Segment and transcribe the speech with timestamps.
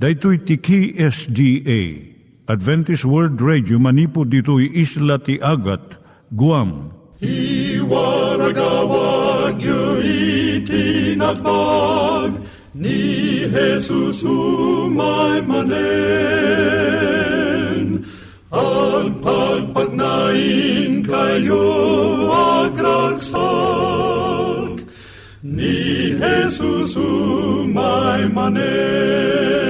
[0.00, 1.80] Daitui tiki SDA
[2.48, 6.00] Adventist World Radio manipud ditui isla ti Agat
[6.32, 6.88] Guam.
[7.20, 10.00] I waragawag yu
[10.64, 12.40] itinatpag
[12.72, 15.68] ni Jesus umay manen
[18.48, 21.68] al pagpagnain kayo
[22.64, 23.28] agkansak
[25.44, 29.69] ni Jesus umay manen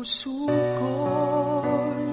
[0.00, 0.32] Puso
[0.80, 2.08] ko'y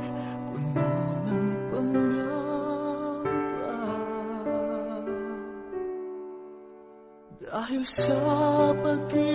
[0.51, 0.91] puno
[1.23, 3.15] ng pangamba.
[7.47, 8.19] Dahil sa
[8.83, 9.26] pag-ibig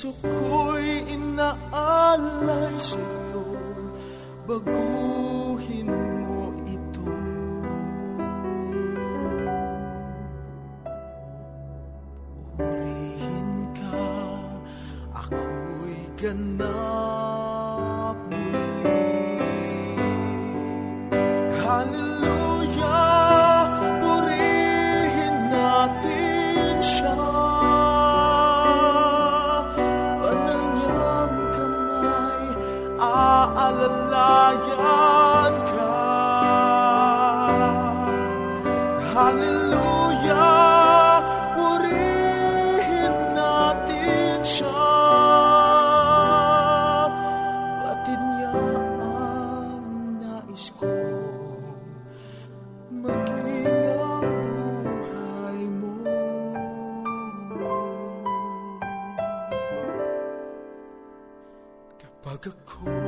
[0.00, 3.44] Puso ko'y inaalay sa'yo,
[4.48, 5.39] baguhin
[62.40, 62.99] 个苦。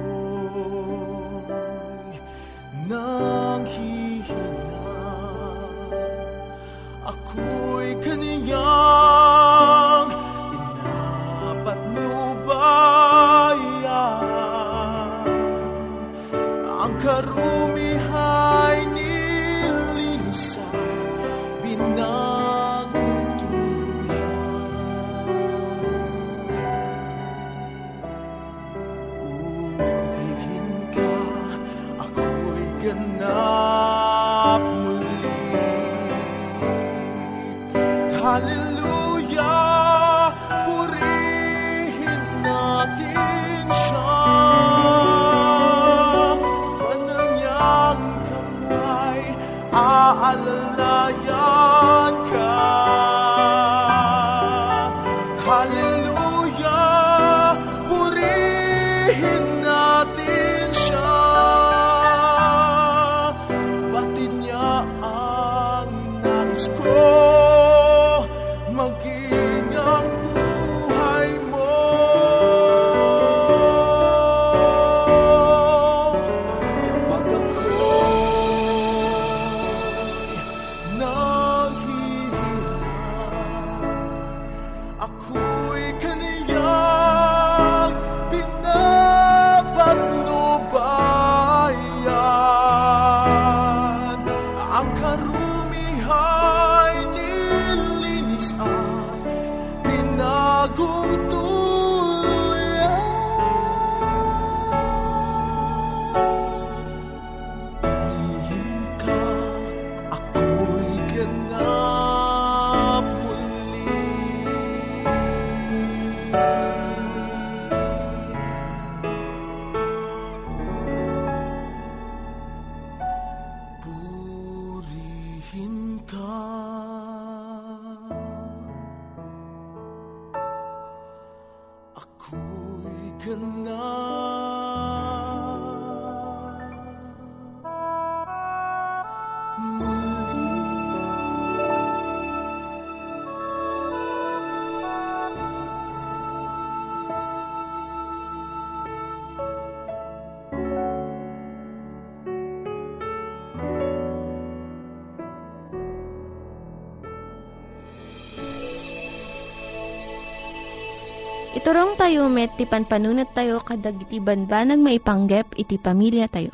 [161.62, 166.50] Iturong tayo met, ti panpanunat tayo kadag iti banbanag maipanggep iti pamilya tayo.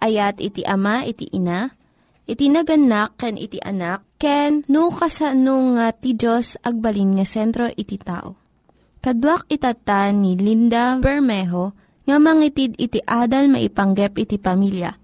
[0.00, 1.68] Ayat iti ama, iti ina,
[2.24, 8.00] iti naganak, ken iti anak, ken no kasano nga ti Diyos agbalin nga sentro iti
[8.00, 8.40] tao.
[9.04, 11.76] Kaduak itatan ni Linda Bermejo
[12.08, 14.96] nga mangitid iti adal maipanggep iti pamilya.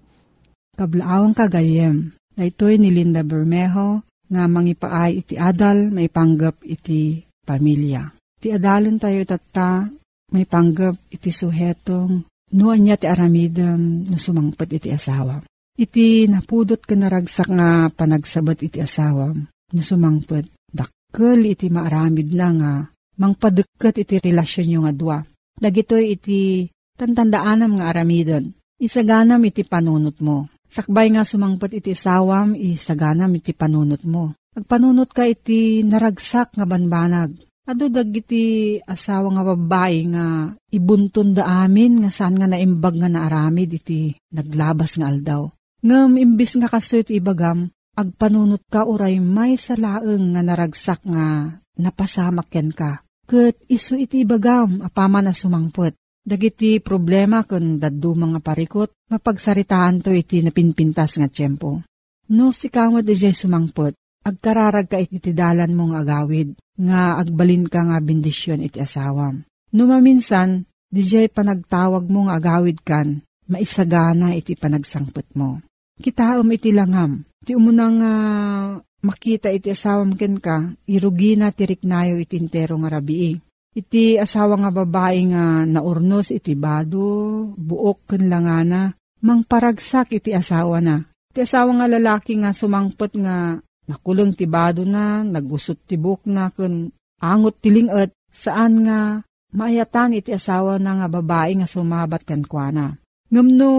[0.81, 4.01] Kablaawang kagayem, daytoy ni Linda Bermejo,
[4.33, 8.16] nga mangipaay iti adal, may panggap iti pamilya.
[8.47, 9.91] Ti adalon tayo tata,
[10.31, 12.23] may panggap iti suhetong,
[12.55, 15.43] nuan niya ti aramidam, no sumangpet iti asawa.
[15.75, 22.73] Iti napudot ka naragsak nga panagsabat iti asawa, no sumangpet, dakkel iti maaramid na nga,
[23.19, 25.19] mangpadekket iti relasyon yung adwa.
[25.59, 30.47] Dagitoy iti tantandaanam nga aramidon, isaganam iti panunot mo.
[30.71, 34.39] Sakbay nga sumangpet iti sawam, isaganam iti panunot mo.
[34.55, 37.35] Agpanunot ka iti naragsak nga banbanag.
[37.67, 43.75] Ado dagiti asawa nga babae nga ibuntun da amin nga saan nga naimbag nga naaramid
[43.75, 45.51] iti naglabas nga aldaw.
[45.83, 52.47] Ngam imbis nga kaso iti ibagam, agpanunot ka uray may salaeng nga naragsak nga napasamak
[52.47, 53.03] ken ka.
[53.27, 55.99] Kat iso iti ibagam apama na sumangpet.
[56.23, 61.83] Dagiti problema kun daddu mga parikot, mapagsaritaan to iti napinpintas nga tiyempo.
[62.31, 63.95] No si kamot ijay sumangpot,
[64.27, 69.47] agkararag ka iti dalan mong agawid, nga agbalin ka nga bendisyon iti asawam.
[69.71, 75.63] No maminsan, dijay panagtawag mo nga agawid kan, maisagana iti panagsangpot mo.
[75.97, 82.77] Kitaom iti langam, ti umunang uh, makita iti asawam ken ka, irugina tiriknayo iti intero
[82.83, 83.39] nga rabii.
[83.77, 87.05] Iti asawa nga babae nga naurnos iti bado,
[87.53, 91.05] buok ken langana, mangparagsak iti asawa na.
[91.33, 96.51] Iti asawa nga lalaki nga sumangpot nga nakulong ti bado na, nagusot ti buk na,
[96.51, 96.91] kun
[97.23, 99.23] angot tilingat, saan nga
[99.55, 102.99] maayatan iti asawa na nga babae nga sumabat kan kuana.
[103.27, 103.71] Ngamno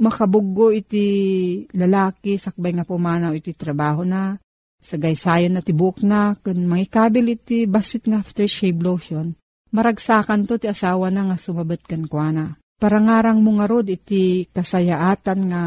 [0.00, 1.04] makabuggo iti
[1.76, 4.36] lalaki sakbay nga pumanaw iti trabaho na,
[4.80, 9.36] sagaysayon na tibuk na, kun mangikabil iti basit nga aftershave lotion,
[9.72, 12.56] maragsakan to ti asawa na nga sumabat kan kuana.
[12.76, 15.62] Parangarang mo nga rod iti kasayaatan nga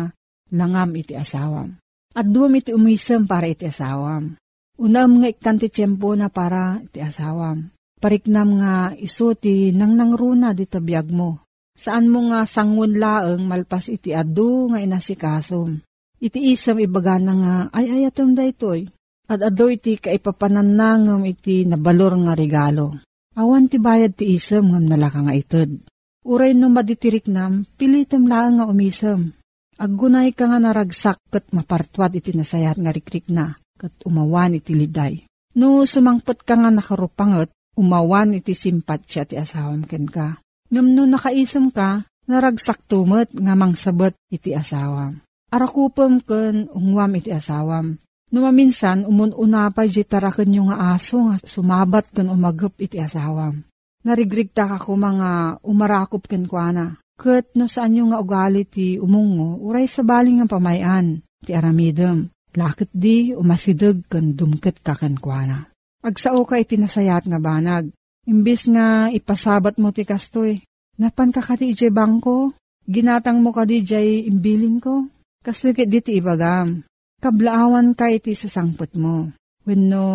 [0.54, 1.74] langam iti asawam.
[2.18, 4.38] At duwam iti umisem para iti asawam.
[4.80, 7.70] Unam nga ikan ti tiyempo na para iti asawam.
[8.00, 11.44] Pariknam nga iso ti nang nangruna di tabiyag mo.
[11.76, 15.84] Saan mo nga sangun laeng malpas iti adu nga inasikasom.
[16.20, 18.88] Iti isam ibaga nga ay ayatom da itoy.
[19.30, 22.98] At ado iti kaipapananangam iti nabalor nga regalo.
[23.38, 25.86] Awan ti bayad ti isam ngam nalaka nga ited.
[26.28, 29.39] Uray no maditirik nam, pilitem laang nga umisam.
[29.80, 35.24] Aggunay ka nga naragsak kat mapartwad iti nasayat nga rikrik na, kat umawan iti liday.
[35.56, 37.48] No sumangpot ka nga nakarupangot,
[37.80, 40.44] umawan iti simpatsya ti asawam ken ka.
[40.68, 45.24] Ngam no nakaisam ka, naragsak tumot nga mangsabot iti asawam.
[45.48, 47.96] Arakupam ken ungwam iti asawam.
[48.36, 53.64] No maminsan, umununa pa di tarakan yung nga aso nga sumabat ken umagap iti asawam.
[54.04, 57.00] Narigrigta ka ko mga umarakop ken kuana.
[57.20, 62.32] Kat no saan yung nga ugali ti umungo, uray sa baling nga pamayan, ti aramidem.
[62.56, 65.68] Lakit di umasidag kan dumket ka kan kuana.
[66.00, 67.92] Agsao ka iti nasayat nga banag.
[68.24, 70.64] Imbis nga ipasabat mo ti kastoy.
[70.96, 72.56] Napan ka kati ije bangko?
[72.88, 75.12] Ginatang mo ka di jay imbilin ko?
[75.44, 76.88] Kasukit di ti ibagam.
[77.20, 79.30] Kablaawan ka iti sasangpot mo.
[79.68, 80.08] Wenno,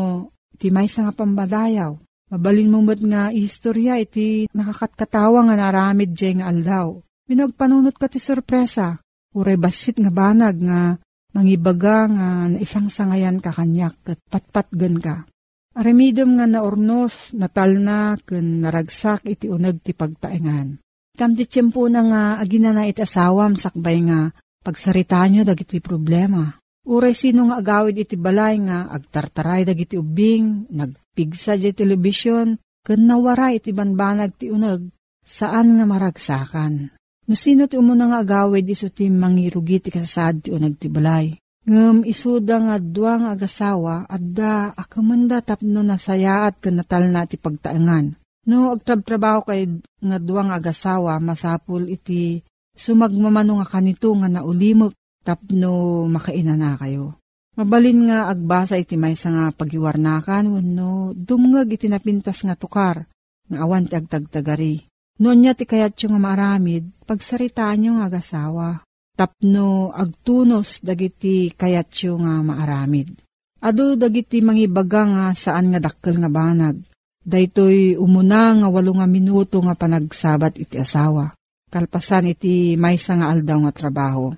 [0.57, 1.93] ti may nga pambadayaw
[2.35, 6.99] Mabalin mo mo't nga istorya iti nakakatkatawa nga naramid jay nga aldaw.
[7.31, 8.99] Pinagpanunot ka ti sorpresa.
[9.39, 10.99] Uray basit nga banag nga
[11.31, 15.31] mangibaga nga na isang sangayan ka kanyak at patpatgan ka.
[15.79, 20.83] Aramidom nga naornos, natal na, kun naragsak iti unag ti pagtaengan.
[21.15, 24.35] Kam ti tiyempo na nga agina na iti asawam sakbay nga
[24.67, 26.51] pagsarita nyo dagiti problema.
[26.85, 33.01] Uray sino nga agawid iti balay nga agtartaray dagiti ubing, nag pigsa di telebisyon, ken
[33.09, 34.93] nawara iti banbanag ti uneg,
[35.25, 36.93] saan nga maragsakan.
[37.25, 41.33] No sino ti umuna nga agawid iso ti mangirugi ti kasad ti uneg ti balay.
[41.65, 48.13] Ngem isuda nga dua nga agasawa, adda akamanda tapno nasayaat ken natal na ti pagtaengan.
[48.45, 52.45] No agtrab-trabaho kay nga dua nga agasawa, masapul iti
[52.77, 54.93] sumagmamano nga kanito nga naulimok
[55.25, 57.17] tapno makaina na kayo.
[57.57, 63.09] Mabalin nga agbasa iti maysa nga pagiwarnakan wenno dumngeg iti napintas nga tukar
[63.49, 64.85] nga awan ti agtagtagari.
[65.15, 68.69] Noon niya ti kayat nga maramid, pagsaritaan nyo nga agasawa.
[69.15, 73.15] Tapno agtunos dagiti kayat nga maaramid.
[73.63, 76.83] Ado dagiti mangibaga nga saan nga dakkel nga banag.
[77.25, 81.33] Daytoy umuna nga walo nga minuto nga panagsabat iti asawa.
[81.71, 84.35] Kalpasan iti maysa nga aldaw nga trabaho.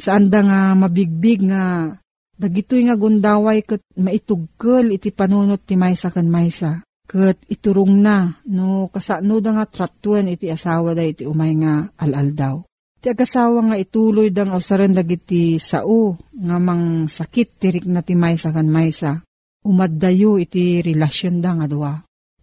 [0.00, 1.94] Saan da nga mabigbig nga
[2.40, 6.80] Dagitoy nga gundaway kat maitugkel iti panunot ti maysa kan maysa.
[7.04, 12.32] Kat iturong na, no kasano da nga tratuan iti asawa da iti umay nga alal
[12.32, 12.56] daw.
[12.96, 18.56] Ti agasawa nga ituloy dang ausaren dagiti sao nga mang sakit tirik na ti maysa
[18.56, 19.20] kan maysa.
[19.60, 21.92] Umaddayo iti relasyon da nga duwa.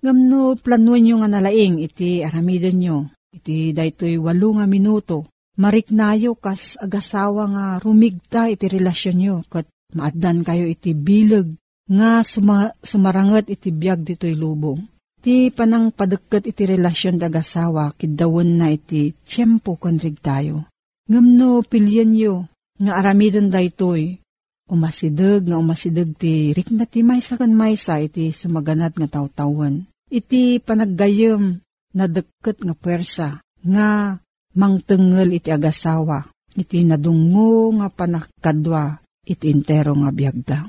[0.06, 2.98] Ngam no planuan nyo nga nalaing iti aramiden nyo.
[3.34, 5.26] Iti daytoy walo nga minuto.
[5.58, 11.48] Mariknayo kas agasawa nga rumigta iti relasyon nyo kat Maaddan kayo iti bilag
[11.88, 14.84] nga suma, sumarangat iti biyag dito'y lubong.
[15.24, 20.68] Ti panang padagkat iti relasyon dagasawa kidawon na iti tiyempo konrig tayo.
[21.08, 22.36] Ngamno pilyan yo
[22.78, 24.20] nga aramidon daytoy
[24.68, 29.88] umasidag nga umasidag ti rik na ti maysa kan maysa iti sumaganat nga tawtawan.
[30.12, 31.64] Iti panaggayem
[31.96, 34.20] na deket nga puwersa nga
[34.58, 36.26] mangtengel iti agasawa.
[36.58, 40.60] Iti nadungo nga panakadwa iti intero nga biyagda.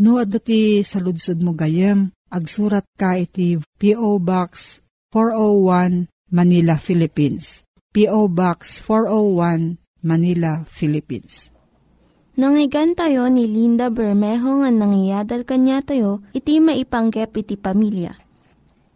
[0.00, 4.20] No, adati sa ludsud mo gayem, agsurat ka iti P.O.
[4.20, 4.80] Box
[5.12, 7.64] 401 Manila, Philippines.
[7.90, 8.30] P.O.
[8.30, 11.50] Box 401 Manila, Philippines.
[12.40, 18.16] Nangyigan tayo ni Linda Bermejo nga nangyadal kanya tayo, iti maipanggep iti pamilya.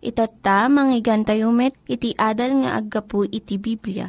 [0.01, 4.09] Itatta, manggigan tayo met, iti adal nga aggapu iti Biblia.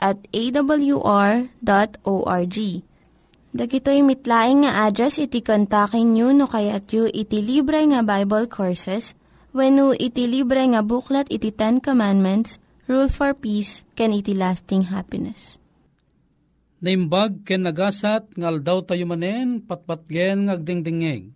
[0.00, 1.46] at awr.org
[3.50, 9.18] Dagitoy mitlaing nga address iti kontakin nyo no kayat yu iti libre nga Bible Courses
[9.50, 14.94] when no iti libre nga buklat iti Ten Commandments, Rule for Peace, can iti lasting
[14.94, 15.58] happiness.
[16.78, 21.34] Naimbag ken nagasat nga aldaw tayo manen patpatgen nga agdingdingeg.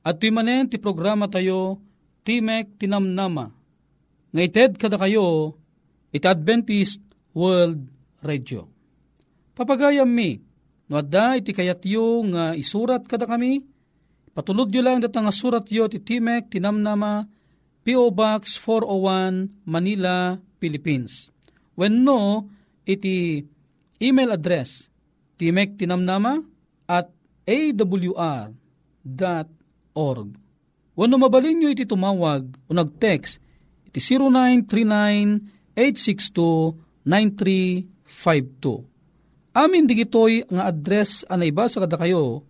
[0.00, 1.76] At tuy manen ti programa tayo
[2.24, 3.52] Timek Tinamnama.
[4.32, 5.60] Nga ited kada kayo
[6.08, 7.04] iti Adventist
[7.36, 8.68] World Radio
[9.60, 10.40] Papagayam mi,
[10.88, 13.60] no adda iti kayat yu nga isurat kada kami,
[14.32, 17.28] patulod yu lang data nga surat yu ti Timek, tinamnama,
[17.84, 18.08] P.O.
[18.08, 21.28] Box 401, Manila, Philippines.
[21.76, 22.48] When no,
[22.88, 23.44] iti
[24.00, 24.88] email address,
[25.36, 26.40] timek tinamnama
[26.88, 27.12] at
[27.48, 28.58] awr.org.
[30.96, 33.40] Wano mabalin nyo iti tumawag o nag-text
[33.88, 34.00] iti
[38.10, 38.90] 0939-862-9352.
[39.50, 42.46] Amin digitoy nga address anay ba sa kada kayo,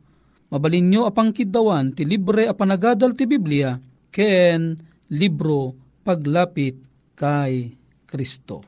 [0.52, 3.72] mabalin nyo apang kidawan ti libre a panagadal ti Biblia
[4.12, 4.76] ken
[5.08, 5.72] libro
[6.04, 6.76] paglapit
[7.16, 7.72] kay
[8.04, 8.60] Kristo.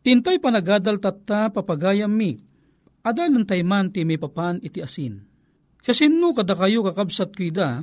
[0.00, 2.36] Tintay panagadal tatta papagayam mi,
[3.00, 5.24] adalan tay man ti may papan iti asin.
[5.80, 7.80] Sa sino kada kayo kakabsat kuida,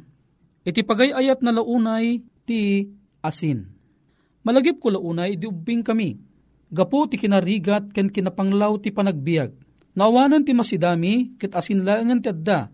[0.61, 2.85] iti pagayayat na launay ti
[3.25, 3.65] asin.
[4.45, 6.26] Malagip ko launay, di ubing kami.
[6.67, 9.55] Gapo ti kinarigat ken kinapanglaw ti panagbiag.
[9.97, 12.69] Naawanan ti masidami, ket asin langan ti adda.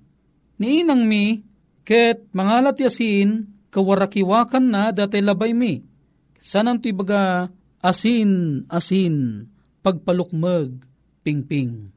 [0.59, 1.39] Ni inang mi,
[1.85, 5.79] ket mangalat ti asin, kawarakiwakan na datay labay mi.
[6.41, 7.47] Sanan ti baga
[7.79, 9.47] asin, asin,
[9.85, 10.83] pagpalukmag,
[11.23, 11.93] pingping.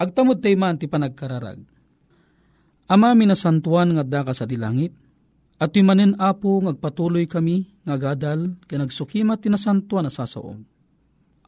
[0.00, 1.60] Agtamod tay man ti panagkararag.
[2.88, 4.96] Ama minasantuan nga daka sa dilangit,
[5.62, 10.71] at manen apo ngagpatuloy kami nga gadal kay nagsukimat tinasantuan na sasaom.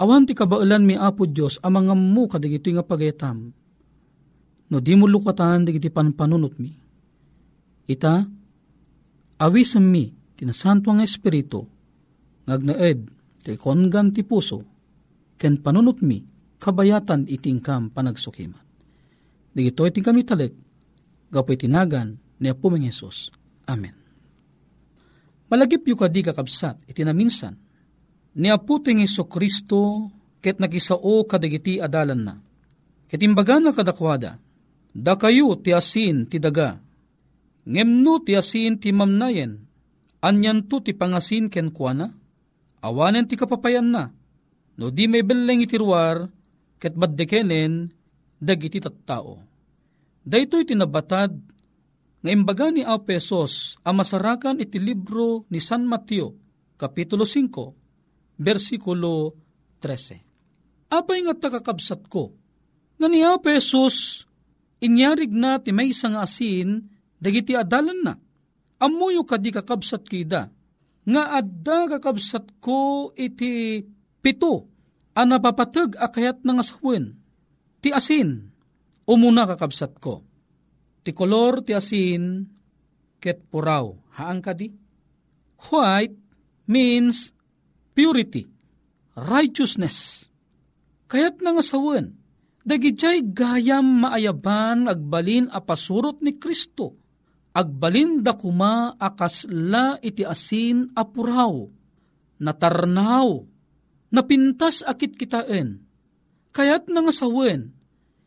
[0.05, 3.49] Awan ti kabailan mi apo Diyos amang mo kadigito nga pagaytam.
[4.69, 6.69] No di mo lukatan digiti panpanunot mi.
[7.89, 8.21] Ita,
[9.41, 11.65] awisam mi tinasanto nga espiritu
[12.45, 13.01] ngagnaed
[13.41, 14.61] ti kongan ti puso
[15.41, 16.21] ken panunot mi
[16.61, 18.61] kabayatan itingkam panagsukimat.
[19.57, 20.53] Digito iting kami talek
[21.33, 23.33] gapoy tinagan ni Apo Ming Jesus.
[23.65, 23.97] Amen.
[25.49, 27.57] Malagip yu kadi kakabsat, iti naminsan,
[28.35, 30.11] ni Apo ting Iso Kristo,
[30.43, 32.35] ket nagisao kadagiti adalan na.
[33.07, 34.43] Ket na kadakwada,
[34.91, 36.79] da kayo ti asin ti daga,
[37.67, 39.63] ngemno ti asin ti mamnayen,
[40.19, 42.11] anyan to ti pangasin ken kuana,
[42.83, 44.11] awanen ti kapapayan na,
[44.79, 46.27] no di may beleng itirwar,
[46.83, 47.89] ket baddekenen,
[48.43, 49.39] dagiti tattao.
[50.25, 51.33] Daytoy tinabatad
[52.25, 56.33] nga imbaga ni Apesos ang masarakan iti libro ni San Mateo,
[56.81, 57.84] Kapitulo 5,
[58.39, 59.35] versikulo
[59.83, 60.91] 13.
[60.95, 62.35] Apay nga takakabsat ko,
[62.99, 64.27] nga ni Apesos,
[64.79, 66.87] inyarig na ti may isang asin,
[67.19, 68.15] dagiti adalan na.
[68.79, 70.51] Amuyo kadi kakabsat kida,
[71.05, 73.83] nga adda kakabsat ko iti
[74.23, 74.71] pito,
[75.15, 77.15] ang napapatag akayat ng asawin,
[77.79, 78.51] ti asin,
[79.07, 80.35] umuna kakabsat ko
[81.05, 82.49] ti kolor ti asin
[83.21, 83.93] ket puraw.
[84.17, 84.73] Haang kadi?
[85.69, 86.17] White
[86.65, 87.34] means
[87.95, 88.45] purity,
[89.15, 90.27] righteousness.
[91.07, 92.19] Kayat nga sawen,
[92.67, 95.63] dagijay gayam maayaban agbalin a
[96.21, 96.99] ni Kristo.
[97.55, 101.71] Agbalin da kuma akasla iti asin a puraw,
[102.43, 103.47] natarnaw,
[104.11, 105.79] napintas akit kitaen.
[106.51, 107.71] Kayat nga sawen,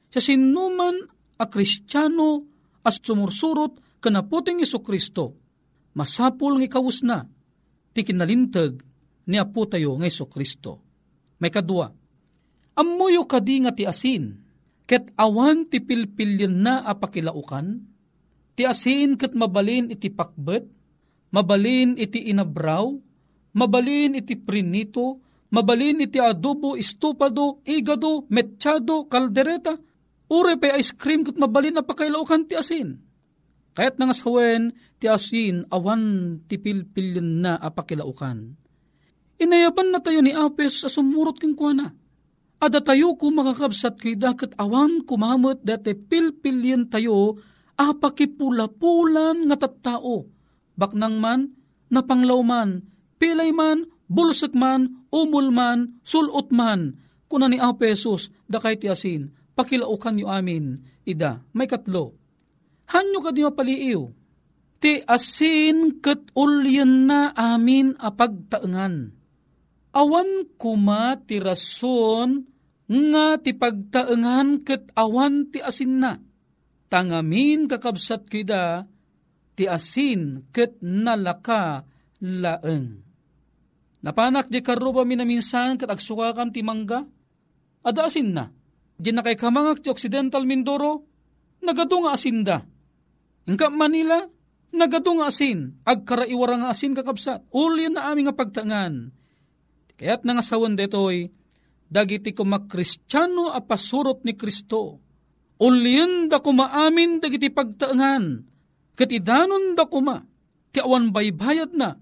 [0.08, 0.95] sa sinuman
[1.36, 2.47] a kristyano
[2.88, 5.36] as sumursurot kanaputing Iso Kristo,
[5.91, 7.27] masapul ng ikawus na,
[7.91, 8.87] ti kinalintag
[9.28, 10.82] ni Apo tayo ng Iso Kristo.
[11.38, 11.92] May kadua,
[12.74, 14.42] amuyo kadi nga ti asin,
[14.90, 17.84] ket awan ti pilpilyan na apakilaukan,
[18.58, 20.66] ti asin ket mabalin iti pakbet,
[21.30, 22.90] mabalin iti inabraw,
[23.54, 25.22] mabalin iti prinito,
[25.54, 29.78] mabalin iti adobo, estupado, igado, mechado, kaldereta,
[30.28, 33.00] Ure pa ice cream kat mabalin na pakailawakan ti asin.
[33.72, 38.60] Kaya't nga sawen ti asin awan ti pilpilin na apakilaukan.
[39.38, 41.93] Inayaban na tayo ni Apes sa sumurot king kuana.
[42.58, 47.38] Ada tayo ko makakabsat kay dakat awan kumamot dati pilpilin tayo
[47.78, 50.26] apakipula-pulan nga tattao.
[50.73, 51.54] Baknang man,
[51.93, 52.82] napanglaw man,
[53.21, 56.97] pilay man, bulsak man, umul man, sulot man,
[57.30, 62.13] kuna ni Apesos da kay ti asin pakilaukan yu amin, ida, may katlo.
[62.93, 64.02] Hanyo ka di mapaliiw,
[64.78, 69.16] ti asin kat ulyan na amin apagtaengan.
[69.97, 72.45] Awan kuma ti rason
[72.86, 76.13] nga ti pagtaengan kat awan ti asin na.
[76.86, 78.86] Tangamin kakabsat kida
[79.57, 81.81] ti asin kat nalaka
[82.21, 83.01] laeng.
[84.05, 87.01] Napanak di karuba minaminsan kat agsukakan ti mangga,
[87.81, 88.45] ada asin na
[88.97, 91.05] Di na kay kamangak ti Occidental Mindoro,
[91.65, 92.65] nagado nga asinda.
[93.49, 94.25] Ingka Manila,
[94.73, 97.49] nagado nga asin, agkaraiwara nga asin kakabsat.
[97.53, 99.16] Uli na aming nga pagtangan.
[99.97, 101.33] Kaya't nga sawan detoy,
[101.89, 105.01] dagiti kumakristyano a pasurot ni Kristo.
[105.57, 108.45] Ulyan da kumaamin dagiti pagtaangan,
[108.93, 110.21] kat idanon da kuma,
[110.69, 111.97] ti awan baybayad na,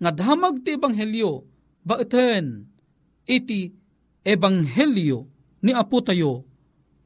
[0.00, 1.44] nga damag ti ebanghelyo,
[1.84, 2.64] baiten,
[3.28, 3.68] iti
[4.24, 5.28] ebanghelyo
[5.64, 6.48] ni Apo tayo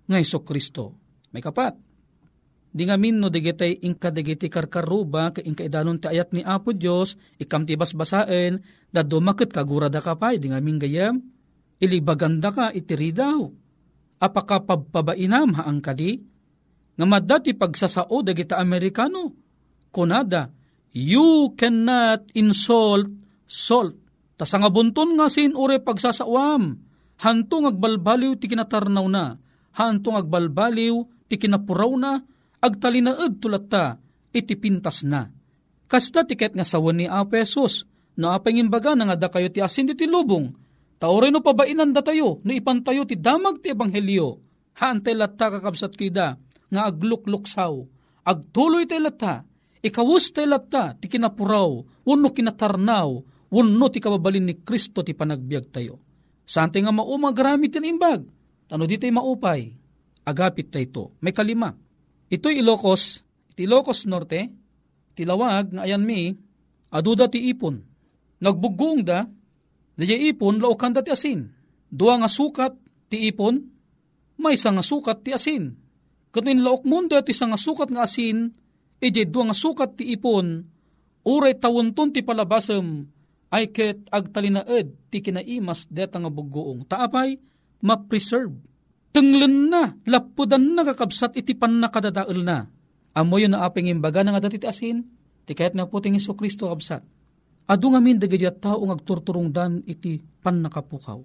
[0.07, 0.95] nga Kristo.
[1.35, 1.75] May kapat,
[2.69, 6.77] di nga min no digitay inka digiti karkaruba ka inka idanon ti ayat ni Apo
[6.77, 8.61] Diyos ikam ti basbasaen
[8.93, 11.17] da dumakit kagurada ka pay di nga min gayam
[11.81, 13.49] ilibaganda ka itiri daw
[14.19, 16.19] apaka pabpabainam haang kadi?
[16.99, 19.31] Nga madati pagsasao dagita Amerikano?
[19.95, 20.51] Kunada
[20.93, 23.09] you cannot insult
[23.47, 23.95] salt.
[24.35, 26.79] Tasanga bunton nga sin ure pagsasawam
[27.19, 29.39] hantong agbalbaliw ti kinatarnaw na.
[29.79, 30.95] Hantong agbalbaliw
[31.31, 32.23] ti kinapuraw na
[32.63, 33.99] agtalinaed tulata
[34.35, 35.27] iti pintas na.
[35.89, 40.05] Kasta tiket nga sawan ni Apesos, na apengimbaga na nga da kayo ti asin ti
[40.05, 40.51] lubong,
[40.99, 44.43] taore no pabainan da tayo, no ipantayo ti damag ti ebanghelyo,
[44.77, 46.37] haantay lata kakabsat kida,
[46.69, 47.75] nga aglukluksaw,
[48.27, 49.47] agtuloy tay lata,
[49.81, 53.09] ikawus tay lata, ti kinapuraw, wano kinatarnaw,
[53.49, 56.03] wano ti kababalin ni Kristo ti panagbiag tayo.
[56.45, 58.27] Sante nga maumag gamit tin imbag,
[58.67, 59.73] tano di maupay,
[60.27, 61.17] agapit tayo.
[61.23, 61.73] May kalima,
[62.29, 64.53] Ito'y Ilocos, iti Ilocos Norte,
[65.17, 66.29] tilawag nga ayan mi,
[66.93, 67.81] aduda ti ipon.
[68.45, 69.27] Nagbugong da,
[69.99, 71.51] Daya ipon, laukan da ti asin.
[71.91, 72.71] Dua nga sukat
[73.11, 73.59] ti ipon,
[74.39, 75.75] may nga sukat ti asin.
[76.31, 78.47] Katin laok mundo ti nga sukat nga asin,
[79.03, 80.63] ije dua nga sukat ti ipon,
[81.27, 83.11] uray tawunton ti palabasem,
[83.51, 86.87] ay ket agtalinaed ti kinaimas deta nga bugoong.
[86.87, 87.35] Taapay,
[87.83, 88.55] ma-preserve
[89.13, 92.69] tenglen na, lapudan na kakabsat iti pan nakadadaal na.
[93.17, 95.03] Amo na apeng imbaga na nga dati asin,
[95.43, 97.03] ti kayat nga puting iso Kristo kabsat.
[97.69, 101.21] Adu nga min dagidya tao ng agturturong dan iti pan nakapukaw.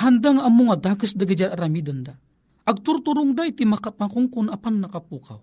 [0.00, 2.14] Handang amo nga dakas dagidya aramidan da.
[2.64, 5.40] Agturturong da iti makapakungkun apan nakapukaw.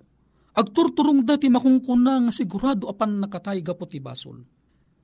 [0.58, 4.42] Agturturong da ti makungkun na nga sigurado apan nakatay gapot ti basol.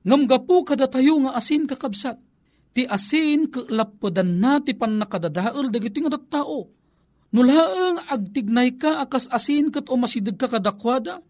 [0.02, 2.18] Ngam gapu kada tayo nga asin kakabsat
[2.74, 6.66] ti asin lapadan na ti pan nakadadaal dagiti nga tao.
[7.30, 11.22] Nulaang agtignay ka akas asin kat o masidag ka kadakwada,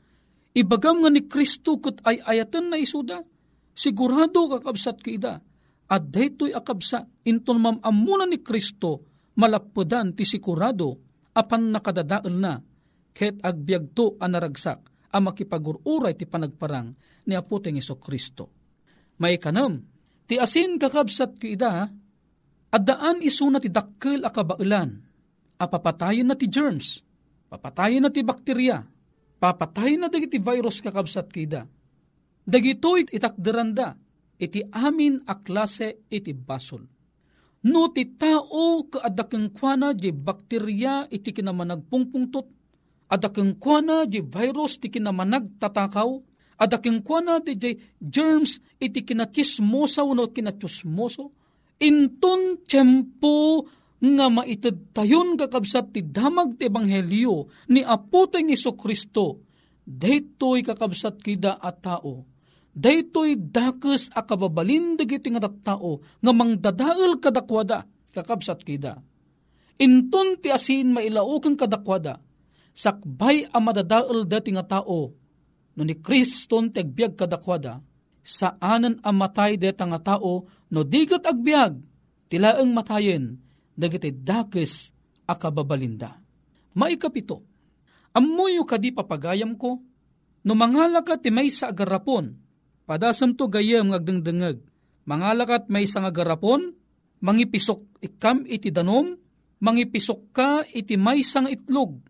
[0.57, 3.21] ibagam nga ni Kristo kat ay ayatan na isuda,
[3.77, 5.35] sigurado kakabsat ka ida,
[5.85, 9.05] at daytoy akabsat, inton mamamunan ni Kristo,
[9.37, 11.01] malapadan ti sigurado,
[11.37, 12.57] apan nakadadaal na,
[13.13, 14.81] ket agbyagto anaragsak,
[15.15, 16.91] ang makipagururay ti panagparang
[17.31, 18.51] ni Apoteng Iso Kristo.
[19.23, 19.94] May kanam,
[20.25, 21.85] Ti asin kakabsat ko ida,
[22.73, 24.97] adaan iso na ti dakkel akabailan,
[25.61, 27.05] apapatayin na ti germs,
[27.53, 28.81] papatayin na ti bakterya,
[29.37, 31.63] papatayin na ti virus kakabsat ko ida.
[32.45, 33.97] Dagitoy itakderanda,
[34.41, 36.85] iti amin a klase iti basol.
[37.65, 42.47] No ti tao kaadakeng kwana di bakterya iti kinamanagpungpungtot,
[43.09, 46.21] adakeng kwana di virus ti kinamanag tatakaw,
[46.59, 51.33] adaking kwa ti jay germs iti kinatismosa wano kinatismoso,
[51.83, 53.67] inton tiyempo
[54.05, 59.41] nga maitid tayon kakabsat ti damag ti ebanghelyo ni Apo tayong Iso Kristo,
[59.83, 62.29] daytoy kakabsat kida at tao.
[62.75, 68.99] Daytoy dakes a kababalin dagiti nga tao nga mangdadael kadakwada kakabsat kida.
[69.79, 72.19] Inton ti asin mailaukan kadakwada,
[72.75, 75.24] sakbay a madadael dati nga tao
[75.75, 77.83] no ni Kriston tegbiag kadakwada,
[78.25, 81.77] saanan ang matay deta nga tao no digat agbiag,
[82.31, 83.39] tilaang matayen,
[83.75, 84.95] dagiti dakes
[85.27, 86.19] akababalinda.
[86.75, 87.43] Maikapito,
[88.15, 89.79] amuyo kadi papagayam ko,
[90.43, 92.35] no mangalakat ti may sa agarapon,
[92.87, 94.63] padasam to gayam ngagdengdengeg,
[95.07, 96.75] mangalakat may sa agarapon,
[97.23, 99.15] mangipisok ikam iti danom,
[99.63, 102.03] mangipisok ka iti may sang itlog,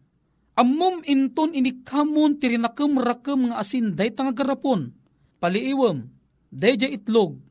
[0.54, 4.94] Ammom inton inikamon tirinakem rakem nga asin day tanga garapon.
[5.42, 6.06] Paliiwem,
[6.54, 7.42] day itlog,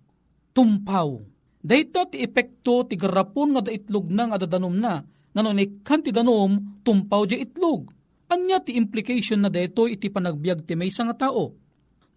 [0.56, 1.20] tumpaw.
[1.60, 5.04] Day ti epekto ti garapon nga da itlog na nga dadanom na,
[5.36, 7.92] nganon ikan ti danom, tumpaw di itlog.
[8.32, 11.54] Anya ti implication na dayto iti panagbiag ti may nga tao.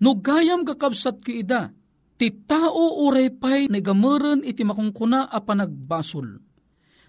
[0.00, 1.74] No gayam kakabsat ki ida,
[2.14, 6.40] ti tao urepay na gameren iti makungkuna a panagbasol.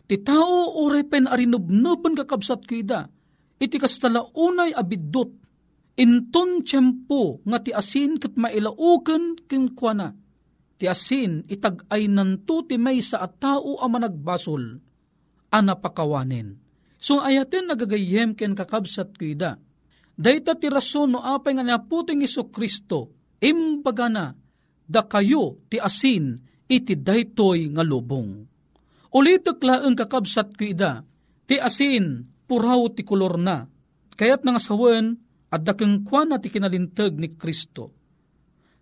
[0.07, 3.11] Ti tao urepay na arinubnuban kakabsat ki ida,
[3.57, 5.31] iti kastala unay abiddot,
[5.97, 10.13] inton tiyempo nga ti asin kat mailauken kinkwana.
[10.77, 14.77] Ti asin itagay nanto ti may sa at tao ang managbasol,
[15.49, 16.53] anapakawanin.
[17.01, 19.57] So ayaten nagagayem ken kakabsat kuida.
[20.17, 24.33] Dayta ti rason no apay nga naputing iso Kristo, imbagana,
[24.85, 28.45] da kayo ti asin iti daytoy nga lubong.
[29.13, 31.01] Ulitok laeng kakabsat ko ida,
[31.47, 33.67] ti asin, puraw ti kolor na,
[34.15, 37.95] kayat nga sawen, at dakeng kwa na ti kinalintag ni Kristo.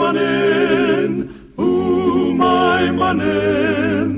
[0.00, 1.28] manen,
[1.58, 4.10] umay manen,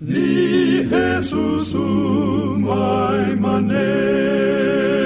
[0.00, 5.01] ni Jesus umay manen.